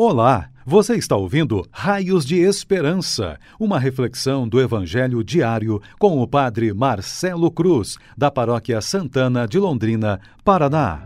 Olá, 0.00 0.48
você 0.64 0.94
está 0.94 1.16
ouvindo 1.16 1.66
Raios 1.72 2.24
de 2.24 2.36
Esperança, 2.36 3.36
uma 3.58 3.80
reflexão 3.80 4.46
do 4.46 4.60
Evangelho 4.60 5.24
diário 5.24 5.82
com 5.98 6.22
o 6.22 6.28
Padre 6.28 6.72
Marcelo 6.72 7.50
Cruz, 7.50 7.96
da 8.16 8.30
Paróquia 8.30 8.80
Santana 8.80 9.44
de 9.44 9.58
Londrina, 9.58 10.20
Paraná. 10.44 11.02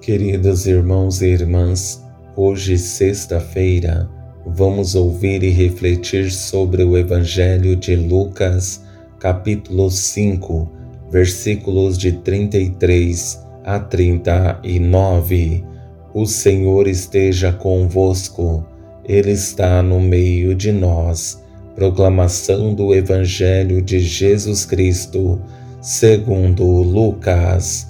Queridos 0.00 0.66
irmãos 0.66 1.20
e 1.20 1.30
irmãs, 1.30 2.00
hoje, 2.36 2.78
sexta-feira, 2.78 4.08
vamos 4.46 4.94
ouvir 4.94 5.42
e 5.42 5.50
refletir 5.50 6.30
sobre 6.30 6.84
o 6.84 6.96
Evangelho 6.96 7.74
de 7.74 7.96
Lucas, 7.96 8.84
capítulo 9.18 9.90
5, 9.90 10.70
versículos 11.10 11.98
de 11.98 12.12
33 12.12 13.44
a 13.64 13.80
39 13.80 15.71
o 16.14 16.26
Senhor 16.26 16.86
esteja 16.86 17.52
convosco, 17.52 18.64
Ele 19.04 19.30
está 19.30 19.82
no 19.82 20.00
meio 20.00 20.54
de 20.54 20.70
nós. 20.70 21.40
Proclamação 21.74 22.74
do 22.74 22.94
Evangelho 22.94 23.80
de 23.80 23.98
Jesus 23.98 24.66
Cristo, 24.66 25.40
segundo 25.80 26.64
Lucas. 26.64 27.86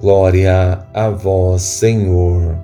Glória 0.00 0.86
a 0.94 1.10
vós, 1.10 1.62
Senhor. 1.62 2.58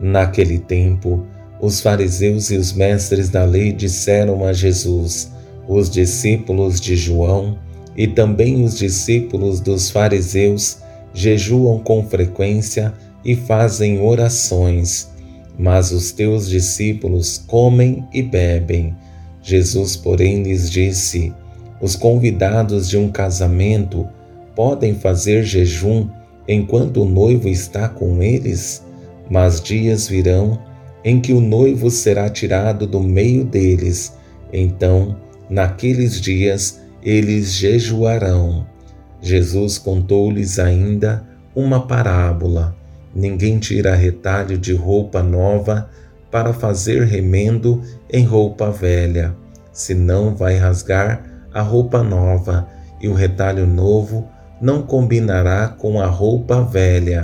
Naquele 0.00 0.58
tempo, 0.58 1.26
os 1.60 1.80
fariseus 1.80 2.50
e 2.50 2.56
os 2.56 2.72
mestres 2.72 3.28
da 3.28 3.44
lei 3.44 3.72
disseram 3.72 4.44
a 4.44 4.52
Jesus: 4.52 5.30
os 5.68 5.90
discípulos 5.90 6.80
de 6.80 6.96
João 6.96 7.58
e 7.96 8.06
também 8.06 8.64
os 8.64 8.78
discípulos 8.78 9.60
dos 9.60 9.90
fariseus 9.90 10.78
jejuam 11.14 11.78
com 11.78 12.06
frequência 12.06 12.92
e 13.26 13.34
fazem 13.34 14.00
orações, 14.00 15.10
mas 15.58 15.90
os 15.90 16.12
teus 16.12 16.48
discípulos 16.48 17.42
comem 17.44 18.06
e 18.14 18.22
bebem. 18.22 18.94
Jesus, 19.42 19.96
porém, 19.96 20.44
lhes 20.44 20.70
disse: 20.70 21.34
Os 21.80 21.96
convidados 21.96 22.88
de 22.88 22.96
um 22.96 23.10
casamento 23.10 24.06
podem 24.54 24.94
fazer 24.94 25.42
jejum 25.42 26.08
enquanto 26.46 27.02
o 27.02 27.04
noivo 27.04 27.48
está 27.48 27.88
com 27.88 28.22
eles, 28.22 28.84
mas 29.28 29.60
dias 29.60 30.06
virão 30.06 30.56
em 31.04 31.20
que 31.20 31.32
o 31.32 31.40
noivo 31.40 31.90
será 31.90 32.30
tirado 32.30 32.86
do 32.86 33.00
meio 33.00 33.44
deles. 33.44 34.16
Então, 34.52 35.16
naqueles 35.50 36.20
dias, 36.20 36.80
eles 37.02 37.54
jejuarão. 37.54 38.66
Jesus 39.20 39.78
contou-lhes 39.78 40.60
ainda 40.60 41.26
uma 41.54 41.86
parábola. 41.86 42.76
Ninguém 43.16 43.58
tira 43.58 43.94
retalho 43.94 44.58
de 44.58 44.74
roupa 44.74 45.22
nova 45.22 45.88
para 46.30 46.52
fazer 46.52 47.04
remendo 47.04 47.80
em 48.12 48.26
roupa 48.26 48.70
velha, 48.70 49.34
senão 49.72 50.34
vai 50.34 50.58
rasgar 50.58 51.24
a 51.50 51.62
roupa 51.62 52.02
nova, 52.02 52.68
e 53.00 53.08
o 53.08 53.14
retalho 53.14 53.66
novo 53.66 54.28
não 54.60 54.82
combinará 54.82 55.68
com 55.68 55.98
a 55.98 56.04
roupa 56.04 56.60
velha. 56.60 57.22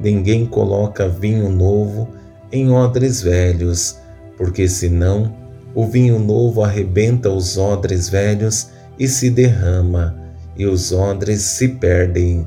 Ninguém 0.00 0.46
coloca 0.46 1.06
vinho 1.06 1.50
novo 1.50 2.08
em 2.50 2.70
odres 2.70 3.20
velhos, 3.20 3.98
porque 4.38 4.66
senão 4.66 5.36
o 5.74 5.84
vinho 5.84 6.18
novo 6.18 6.64
arrebenta 6.64 7.28
os 7.28 7.58
odres 7.58 8.08
velhos 8.08 8.70
e 8.98 9.06
se 9.06 9.28
derrama, 9.28 10.16
e 10.56 10.64
os 10.64 10.90
odres 10.90 11.42
se 11.42 11.68
perdem. 11.68 12.46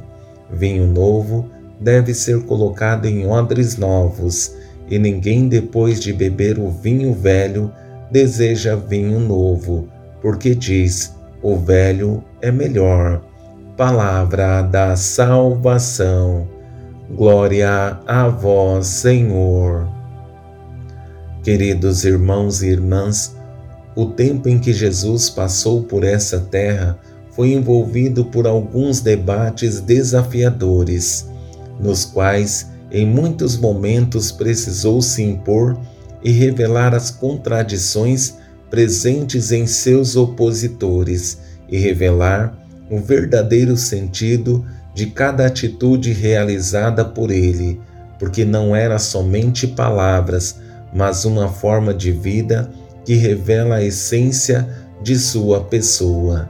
Vinho 0.51 0.87
novo 0.87 1.47
deve 1.81 2.13
ser 2.13 2.43
colocado 2.43 3.07
em 3.07 3.27
odres 3.27 3.75
novos, 3.75 4.55
e 4.87 4.99
ninguém, 4.99 5.47
depois 5.47 5.99
de 5.99 6.13
beber 6.13 6.59
o 6.59 6.69
vinho 6.69 7.13
velho, 7.13 7.71
deseja 8.11 8.75
vinho 8.75 9.19
novo, 9.19 9.87
porque 10.21 10.53
diz: 10.53 11.15
o 11.41 11.57
velho 11.57 12.23
é 12.41 12.51
melhor. 12.51 13.21
Palavra 13.75 14.61
da 14.61 14.95
salvação. 14.95 16.47
Glória 17.09 17.99
a 18.05 18.27
vós, 18.27 18.87
Senhor. 18.87 19.87
Queridos 21.41 22.05
irmãos 22.05 22.61
e 22.61 22.67
irmãs, 22.67 23.35
o 23.95 24.05
tempo 24.05 24.47
em 24.47 24.59
que 24.59 24.71
Jesus 24.71 25.29
passou 25.29 25.83
por 25.83 26.03
essa 26.03 26.39
terra 26.39 26.99
foi 27.31 27.53
envolvido 27.53 28.25
por 28.25 28.45
alguns 28.45 29.01
debates 29.01 29.79
desafiadores 29.79 31.30
nos 31.81 32.05
quais 32.05 32.67
em 32.91 33.05
muitos 33.05 33.57
momentos 33.57 34.31
precisou 34.31 35.01
se 35.01 35.23
impor 35.23 35.79
e 36.23 36.31
revelar 36.31 36.93
as 36.93 37.09
contradições 37.09 38.35
presentes 38.69 39.51
em 39.51 39.65
seus 39.65 40.15
opositores 40.15 41.39
e 41.67 41.77
revelar 41.77 42.57
o 42.89 42.99
verdadeiro 42.99 43.75
sentido 43.75 44.65
de 44.93 45.07
cada 45.07 45.45
atitude 45.45 46.11
realizada 46.11 47.03
por 47.03 47.31
ele, 47.31 47.79
porque 48.19 48.43
não 48.43 48.75
era 48.75 48.99
somente 48.99 49.65
palavras, 49.65 50.57
mas 50.93 51.23
uma 51.23 51.47
forma 51.47 51.93
de 51.93 52.11
vida 52.11 52.69
que 53.05 53.15
revela 53.15 53.77
a 53.77 53.83
essência 53.83 54.67
de 55.01 55.17
sua 55.17 55.61
pessoa. 55.61 56.49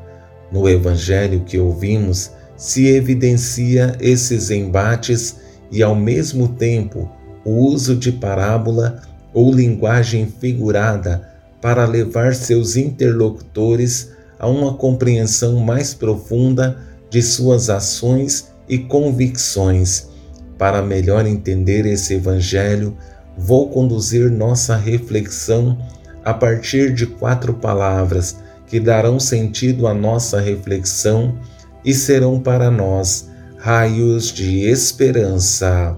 No 0.52 0.68
evangelho 0.68 1.42
que 1.42 1.58
ouvimos, 1.58 2.32
se 2.62 2.86
evidencia 2.90 3.98
esses 4.00 4.52
embates 4.52 5.38
e, 5.72 5.82
ao 5.82 5.96
mesmo 5.96 6.48
tempo, 6.48 7.10
o 7.44 7.54
uso 7.66 7.96
de 7.96 8.12
parábola 8.12 9.02
ou 9.34 9.52
linguagem 9.52 10.32
figurada 10.40 11.28
para 11.60 11.88
levar 11.88 12.36
seus 12.36 12.76
interlocutores 12.76 14.12
a 14.38 14.48
uma 14.48 14.76
compreensão 14.76 15.56
mais 15.56 15.96
profunda 15.96 16.78
de 17.10 17.24
suas 17.24 17.68
ações 17.68 18.52
e 18.70 18.78
convicções. 18.78 20.10
Para 20.56 20.84
melhor 20.84 21.26
entender 21.26 21.88
esse 21.88 22.14
Evangelho, 22.14 22.96
vou 23.36 23.72
conduzir 23.72 24.30
nossa 24.30 24.76
reflexão 24.76 25.80
a 26.24 26.32
partir 26.32 26.94
de 26.94 27.08
quatro 27.08 27.56
palavras 27.56 28.36
que 28.68 28.80
darão 28.80 29.20
sentido 29.20 29.88
à 29.88 29.96
nossa 29.96 30.40
reflexão 30.40 31.36
e 31.84 31.94
serão 31.94 32.40
para 32.40 32.70
nós 32.70 33.30
raios 33.58 34.32
de 34.32 34.62
esperança. 34.68 35.96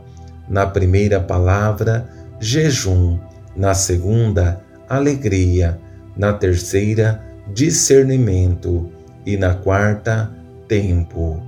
Na 0.50 0.66
primeira 0.66 1.20
palavra, 1.22 2.10
jejum. 2.40 3.18
Na 3.56 3.74
segunda, 3.74 4.62
alegria. 4.90 5.80
Na 6.18 6.34
terceira, 6.34 7.24
discernimento. 7.54 8.90
E 9.26 9.38
na 9.38 9.56
quarta, 9.56 10.30
tempo. 10.68 11.42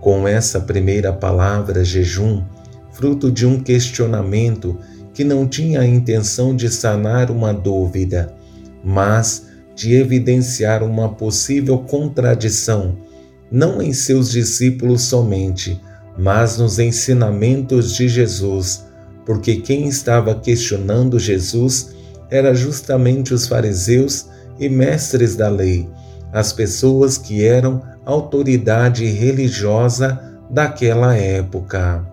Com 0.00 0.26
essa 0.26 0.60
primeira 0.60 1.12
palavra, 1.12 1.84
jejum, 1.84 2.42
fruto 2.90 3.30
de 3.30 3.46
um 3.46 3.60
questionamento 3.60 4.76
que 5.14 5.22
não 5.22 5.46
tinha 5.46 5.80
a 5.80 5.86
intenção 5.86 6.54
de 6.54 6.68
sanar 6.68 7.30
uma 7.30 7.54
dúvida, 7.54 8.34
mas 8.82 9.46
de 9.76 9.94
evidenciar 9.94 10.82
uma 10.82 11.08
possível 11.10 11.78
contradição 11.78 13.05
não 13.50 13.80
em 13.80 13.92
seus 13.92 14.30
discípulos 14.30 15.02
somente, 15.02 15.80
mas 16.18 16.58
nos 16.58 16.78
ensinamentos 16.78 17.94
de 17.94 18.08
Jesus, 18.08 18.84
porque 19.24 19.56
quem 19.56 19.86
estava 19.86 20.34
questionando 20.34 21.18
Jesus 21.18 21.94
era 22.30 22.54
justamente 22.54 23.34
os 23.34 23.46
fariseus 23.46 24.26
e 24.58 24.68
mestres 24.68 25.36
da 25.36 25.48
lei, 25.48 25.88
as 26.32 26.52
pessoas 26.52 27.18
que 27.18 27.44
eram 27.44 27.82
autoridade 28.04 29.04
religiosa 29.04 30.20
daquela 30.50 31.14
época. 31.14 32.06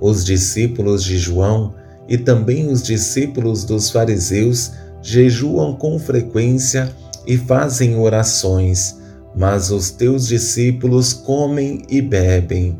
Os 0.00 0.24
discípulos 0.24 1.04
de 1.04 1.18
João 1.18 1.74
e 2.08 2.16
também 2.16 2.70
os 2.70 2.82
discípulos 2.82 3.64
dos 3.64 3.90
fariseus 3.90 4.72
jejuam 5.02 5.74
com 5.74 5.98
frequência 5.98 6.90
e 7.26 7.36
fazem 7.36 7.96
orações 7.96 8.96
mas 9.34 9.70
os 9.70 9.90
teus 9.90 10.26
discípulos 10.26 11.12
comem 11.12 11.82
e 11.88 12.00
bebem. 12.00 12.78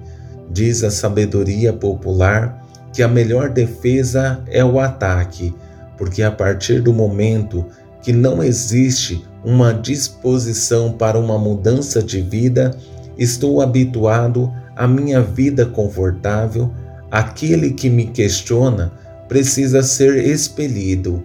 Diz 0.51 0.83
a 0.83 0.91
sabedoria 0.91 1.73
popular 1.73 2.67
que 2.93 3.03
a 3.03 3.09
melhor 3.09 3.51
defesa 3.51 4.43
é 4.49 4.65
o 4.65 4.81
ataque, 4.81 5.55
porque 5.97 6.23
a 6.23 6.31
partir 6.31 6.81
do 6.81 6.93
momento 6.93 7.67
que 8.03 8.13
não 8.13 8.43
existe 8.43 9.25
uma 9.45 9.73
disposição 9.73 10.93
para 10.93 11.19
uma 11.19 11.39
mudança 11.39 12.03
de 12.03 12.21
vida, 12.21 12.77
estou 13.17 13.61
habituado 13.61 14.53
à 14.75 14.87
minha 14.87 15.21
vida 15.21 15.67
confortável, 15.67 16.73
aquele 17.11 17.73
que 17.73 17.91
me 17.91 18.07
questiona 18.07 18.93
precisa 19.29 19.83
ser 19.83 20.25
expelido. 20.25 21.23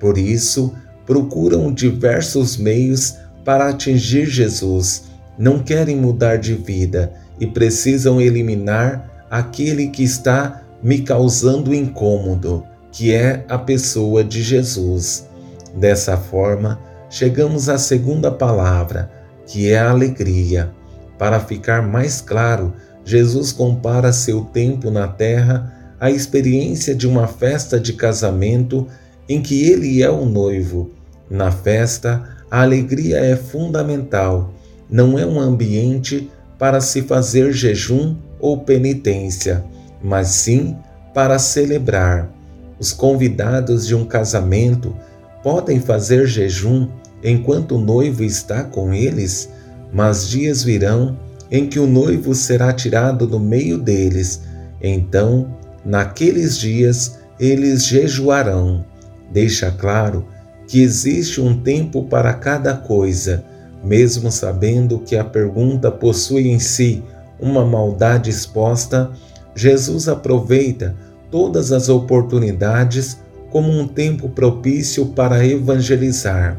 Por 0.00 0.18
isso, 0.18 0.74
procuram 1.06 1.72
diversos 1.72 2.56
meios 2.56 3.16
para 3.44 3.68
atingir 3.68 4.26
Jesus, 4.26 5.04
não 5.38 5.58
querem 5.58 5.96
mudar 5.96 6.36
de 6.36 6.54
vida 6.54 7.12
e 7.38 7.46
precisam 7.46 8.20
eliminar 8.20 9.26
aquele 9.30 9.88
que 9.88 10.02
está 10.02 10.62
me 10.82 11.00
causando 11.00 11.74
incômodo, 11.74 12.64
que 12.92 13.12
é 13.12 13.44
a 13.48 13.58
pessoa 13.58 14.22
de 14.22 14.42
Jesus. 14.42 15.28
Dessa 15.74 16.16
forma, 16.16 16.78
chegamos 17.10 17.68
à 17.68 17.78
segunda 17.78 18.30
palavra, 18.30 19.10
que 19.46 19.70
é 19.70 19.78
a 19.78 19.90
alegria. 19.90 20.70
Para 21.18 21.40
ficar 21.40 21.82
mais 21.82 22.20
claro, 22.20 22.72
Jesus 23.04 23.52
compara 23.52 24.12
seu 24.12 24.42
tempo 24.42 24.90
na 24.90 25.08
terra 25.08 25.72
à 26.00 26.10
experiência 26.10 26.94
de 26.94 27.06
uma 27.06 27.26
festa 27.26 27.78
de 27.78 27.92
casamento 27.92 28.86
em 29.28 29.42
que 29.42 29.64
ele 29.68 30.02
é 30.02 30.10
o 30.10 30.24
noivo. 30.24 30.90
Na 31.30 31.50
festa, 31.50 32.33
a 32.54 32.62
alegria 32.62 33.18
é 33.18 33.34
fundamental, 33.34 34.54
não 34.88 35.18
é 35.18 35.26
um 35.26 35.40
ambiente 35.40 36.30
para 36.56 36.80
se 36.80 37.02
fazer 37.02 37.52
jejum 37.52 38.14
ou 38.38 38.58
penitência, 38.58 39.64
mas 40.00 40.28
sim 40.28 40.76
para 41.12 41.36
celebrar. 41.40 42.30
Os 42.78 42.92
convidados 42.92 43.88
de 43.88 43.96
um 43.96 44.04
casamento 44.04 44.94
podem 45.42 45.80
fazer 45.80 46.28
jejum 46.28 46.86
enquanto 47.24 47.74
o 47.74 47.80
noivo 47.80 48.22
está 48.22 48.62
com 48.62 48.94
eles, 48.94 49.50
mas 49.92 50.28
dias 50.28 50.62
virão 50.62 51.18
em 51.50 51.66
que 51.66 51.80
o 51.80 51.88
noivo 51.88 52.36
será 52.36 52.72
tirado 52.72 53.26
do 53.26 53.40
meio 53.40 53.78
deles. 53.78 54.42
Então, 54.80 55.52
naqueles 55.84 56.56
dias, 56.56 57.18
eles 57.36 57.84
jejuarão. 57.84 58.84
Deixa 59.32 59.72
claro 59.72 60.32
que 60.66 60.82
existe 60.82 61.40
um 61.40 61.58
tempo 61.58 62.04
para 62.04 62.32
cada 62.34 62.74
coisa, 62.74 63.44
mesmo 63.82 64.30
sabendo 64.30 64.98
que 64.98 65.16
a 65.16 65.24
pergunta 65.24 65.90
possui 65.90 66.48
em 66.48 66.58
si 66.58 67.02
uma 67.38 67.64
maldade 67.64 68.30
exposta, 68.30 69.10
Jesus 69.54 70.08
aproveita 70.08 70.96
todas 71.30 71.72
as 71.72 71.88
oportunidades 71.88 73.18
como 73.50 73.70
um 73.70 73.86
tempo 73.86 74.28
propício 74.28 75.06
para 75.06 75.46
evangelizar. 75.46 76.58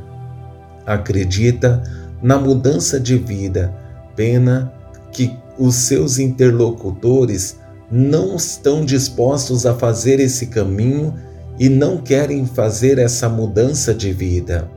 Acredita 0.85 1.81
na 2.21 2.37
mudança 2.37 2.99
de 2.99 3.17
vida, 3.17 3.73
pena 4.15 4.71
que 5.11 5.35
os 5.57 5.75
seus 5.75 6.19
interlocutores 6.19 7.57
não 7.91 8.35
estão 8.35 8.83
dispostos 8.83 9.65
a 9.65 9.73
fazer 9.73 10.19
esse 10.19 10.47
caminho 10.47 11.13
e 11.59 11.69
não 11.69 11.97
querem 11.97 12.45
fazer 12.45 12.97
essa 12.97 13.29
mudança 13.29 13.93
de 13.93 14.11
vida. 14.11 14.69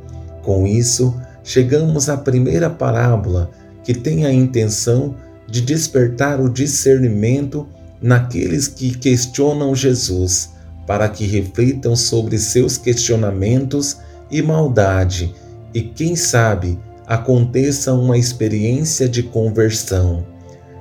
Com 0.43 0.67
isso, 0.67 1.15
chegamos 1.43 2.09
à 2.09 2.17
primeira 2.17 2.71
parábola 2.71 3.51
que 3.83 3.95
tem 3.95 4.27
a 4.27 4.33
intenção 4.33 5.17
de 5.47 5.61
despertar 5.61 6.41
o 6.41 6.49
discernimento 6.49 7.67
naqueles 8.01 8.69
que 8.69 8.97
questionam 8.97 9.75
Jesus, 9.75 10.51
para 10.87 11.09
que 11.09 11.27
reflitam 11.27 11.97
sobre 11.97 12.39
seus 12.39 12.79
questionamentos 12.79 13.99
e 14.31 14.41
maldade, 14.43 15.35
e 15.75 15.83
quem 15.83 16.15
sabe 16.17 16.79
aconteça 17.07 17.93
uma 17.95 18.19
experiência 18.19 19.09
de 19.09 19.23
conversão. 19.23 20.25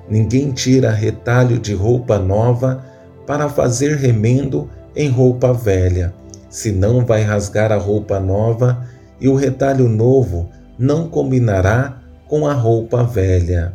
Ninguém 0.09 0.51
tira 0.51 0.91
retalho 0.91 1.57
de 1.57 1.73
roupa 1.73 2.19
nova 2.19 2.85
para 3.25 3.49
fazer 3.49 3.97
remendo 3.97 4.69
em 4.97 5.09
roupa 5.09 5.53
velha, 5.53 6.11
senão 6.49 7.05
vai 7.05 7.21
rasgar 7.21 7.71
a 7.71 7.77
roupa 7.77 8.19
nova 8.19 8.83
e 9.21 9.29
o 9.29 9.35
retalho 9.35 9.88
novo 9.88 10.49
não 10.77 11.07
combinará 11.07 12.01
com 12.27 12.47
a 12.47 12.53
roupa 12.53 13.03
velha. 13.03 13.73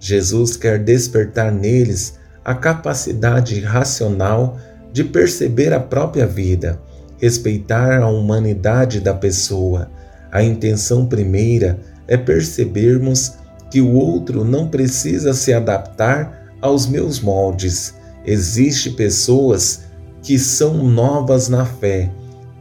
Jesus 0.00 0.56
quer 0.56 0.80
despertar 0.80 1.52
neles 1.52 2.18
a 2.44 2.54
capacidade 2.54 3.60
racional 3.60 4.58
de 4.92 5.04
perceber 5.04 5.72
a 5.72 5.78
própria 5.78 6.26
vida, 6.26 6.78
respeitar 7.18 8.02
a 8.02 8.08
humanidade 8.08 8.98
da 8.98 9.14
pessoa. 9.14 9.88
A 10.30 10.42
intenção 10.42 11.06
primeira 11.06 11.78
é 12.08 12.16
percebermos 12.16 13.34
que 13.70 13.80
o 13.80 13.92
outro 13.92 14.44
não 14.44 14.68
precisa 14.68 15.32
se 15.32 15.52
adaptar 15.52 16.48
aos 16.60 16.86
meus 16.86 17.20
moldes. 17.20 17.94
Existem 18.26 18.92
pessoas 18.92 19.84
que 20.24 20.38
são 20.38 20.82
novas 20.82 21.50
na 21.50 21.66
fé. 21.66 22.10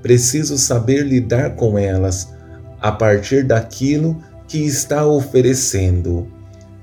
Preciso 0.01 0.57
saber 0.57 1.03
lidar 1.03 1.55
com 1.55 1.79
elas 1.79 2.33
a 2.79 2.91
partir 2.91 3.45
daquilo 3.45 4.21
que 4.45 4.57
está 4.57 5.05
oferecendo. 5.05 6.27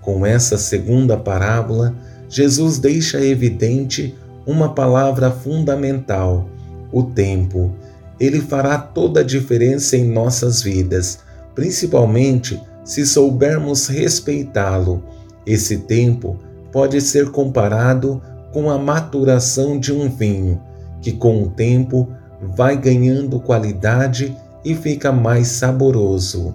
Com 0.00 0.24
essa 0.24 0.56
segunda 0.56 1.18
parábola, 1.18 1.94
Jesus 2.30 2.78
deixa 2.78 3.20
evidente 3.20 4.16
uma 4.46 4.74
palavra 4.74 5.30
fundamental: 5.30 6.48
o 6.90 7.02
tempo. 7.02 7.72
Ele 8.18 8.40
fará 8.40 8.78
toda 8.78 9.20
a 9.20 9.24
diferença 9.24 9.98
em 9.98 10.10
nossas 10.10 10.62
vidas, 10.62 11.18
principalmente 11.54 12.58
se 12.84 13.04
soubermos 13.04 13.86
respeitá-lo. 13.86 15.04
Esse 15.46 15.76
tempo 15.78 16.38
pode 16.72 17.02
ser 17.02 17.30
comparado 17.30 18.22
com 18.50 18.70
a 18.70 18.78
maturação 18.78 19.78
de 19.78 19.92
um 19.92 20.08
vinho 20.08 20.60
que 21.00 21.12
com 21.12 21.42
o 21.42 21.50
tempo 21.50 22.08
vai 22.40 22.76
ganhando 22.76 23.40
qualidade 23.40 24.36
e 24.64 24.74
fica 24.74 25.12
mais 25.12 25.48
saboroso. 25.48 26.54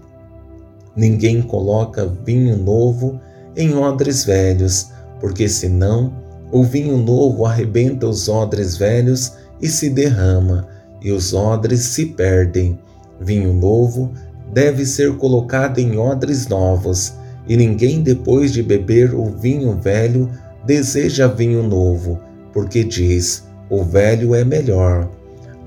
Ninguém 0.95 1.41
coloca 1.41 2.05
vinho 2.25 2.57
novo 2.57 3.19
em 3.55 3.75
odres 3.75 4.23
velhos, 4.23 4.91
porque 5.19 5.47
senão 5.49 6.13
o 6.51 6.63
vinho 6.63 6.97
novo 6.97 7.45
arrebenta 7.45 8.07
os 8.07 8.29
odres 8.29 8.77
velhos 8.77 9.33
e 9.61 9.67
se 9.67 9.89
derrama, 9.89 10.67
e 11.01 11.11
os 11.11 11.33
odres 11.33 11.81
se 11.81 12.05
perdem. 12.07 12.79
Vinho 13.19 13.53
novo 13.53 14.13
deve 14.53 14.85
ser 14.85 15.15
colocado 15.17 15.79
em 15.79 15.97
odres 15.97 16.47
novos, 16.47 17.13
e 17.47 17.55
ninguém 17.55 18.01
depois 18.01 18.51
de 18.51 18.63
beber 18.63 19.13
o 19.13 19.25
vinho 19.25 19.79
velho 19.79 20.29
deseja 20.65 21.27
vinho 21.27 21.63
novo, 21.63 22.19
porque 22.53 22.83
diz: 22.83 23.44
o 23.69 23.83
velho 23.83 24.35
é 24.35 24.43
melhor. 24.43 25.09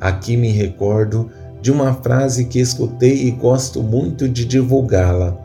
Aqui 0.01 0.37
me 0.37 0.51
recordo 0.51 1.31
de 1.61 1.73
uma 1.73 1.95
frase 1.95 2.45
que 2.45 2.61
escutei 2.61 3.27
e 3.27 3.31
gosto 3.31 3.83
muito 3.83 4.29
de 4.29 4.45
divulgá-la. 4.45 5.37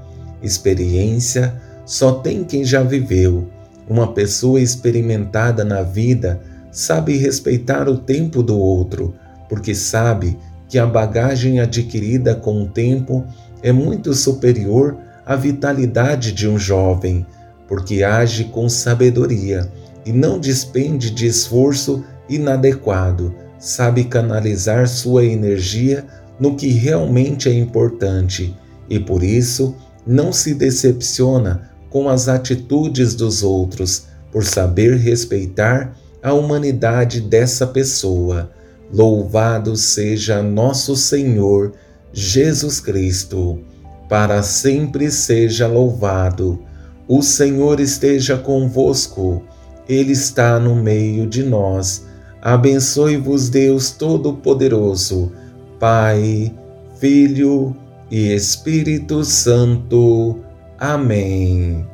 Experiência 0.41 1.59
só 1.85 2.13
tem 2.13 2.43
quem 2.43 2.63
já 2.63 2.83
viveu. 2.83 3.47
Uma 3.89 4.13
pessoa 4.13 4.61
experimentada 4.61 5.63
na 5.63 5.81
vida 5.81 6.41
sabe 6.71 7.17
respeitar 7.17 7.89
o 7.89 7.97
tempo 7.97 8.41
do 8.41 8.57
outro, 8.57 9.15
porque 9.49 9.75
sabe 9.75 10.37
que 10.69 10.79
a 10.79 10.85
bagagem 10.85 11.59
adquirida 11.59 12.35
com 12.35 12.63
o 12.63 12.67
tempo 12.67 13.25
é 13.61 13.71
muito 13.71 14.13
superior 14.13 14.97
à 15.25 15.35
vitalidade 15.35 16.31
de 16.31 16.47
um 16.47 16.57
jovem, 16.57 17.25
porque 17.67 18.03
age 18.03 18.45
com 18.45 18.67
sabedoria 18.69 19.69
e 20.05 20.11
não 20.11 20.39
despende 20.39 21.09
de 21.09 21.27
esforço 21.27 22.03
inadequado, 22.29 23.33
sabe 23.59 24.03
canalizar 24.05 24.87
sua 24.87 25.25
energia 25.25 26.05
no 26.39 26.55
que 26.55 26.67
realmente 26.67 27.47
é 27.47 27.53
importante 27.53 28.55
e 28.89 28.99
por 28.99 29.23
isso 29.23 29.75
não 30.05 30.33
se 30.33 30.53
decepciona 30.53 31.69
com 31.89 32.09
as 32.09 32.27
atitudes 32.27 33.13
dos 33.15 33.43
outros, 33.43 34.07
por 34.31 34.43
saber 34.43 34.97
respeitar 34.97 35.95
a 36.21 36.33
humanidade 36.33 37.21
dessa 37.21 37.67
pessoa. 37.67 38.51
Louvado 38.91 39.75
seja 39.75 40.41
nosso 40.41 40.95
Senhor 40.95 41.73
Jesus 42.11 42.79
Cristo, 42.79 43.59
para 44.09 44.41
sempre 44.41 45.11
seja 45.11 45.67
louvado. 45.67 46.59
O 47.07 47.21
Senhor 47.21 47.79
esteja 47.79 48.37
convosco, 48.37 49.43
Ele 49.87 50.13
está 50.13 50.59
no 50.59 50.75
meio 50.75 51.27
de 51.27 51.43
nós 51.43 52.05
Abençoe-vos 52.45 53.47
Deus 53.47 53.91
Todo-Poderoso, 53.91 55.31
Pai, 55.79 56.53
Filho 56.99 57.73
e 58.11 58.33
Espírito 58.33 59.23
Santo. 59.23 60.41
Amém. 60.77 61.87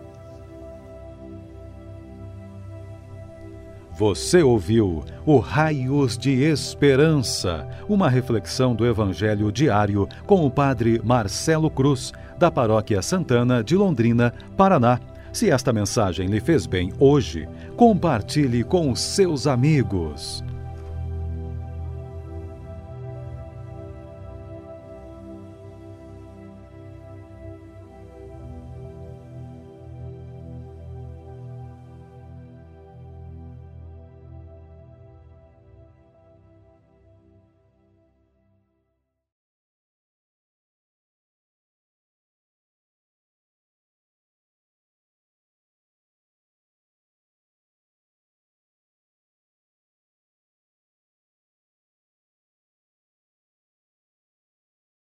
Você 3.95 4.41
ouviu 4.41 5.03
o 5.23 5.37
Raios 5.37 6.17
de 6.17 6.41
Esperança, 6.41 7.67
uma 7.87 8.09
reflexão 8.09 8.73
do 8.73 8.87
Evangelho 8.87 9.51
diário 9.51 10.07
com 10.25 10.43
o 10.43 10.49
Padre 10.49 10.99
Marcelo 11.03 11.69
Cruz, 11.69 12.11
da 12.39 12.49
Paróquia 12.49 13.03
Santana 13.03 13.63
de 13.63 13.75
Londrina, 13.75 14.33
Paraná. 14.57 14.99
Se 15.31 15.49
esta 15.49 15.71
mensagem 15.71 16.27
lhe 16.27 16.39
fez 16.39 16.65
bem 16.65 16.91
hoje, 16.99 17.47
compartilhe 17.75 18.63
com 18.63 18.91
os 18.91 18.99
seus 18.99 19.45
amigos. 19.45 20.43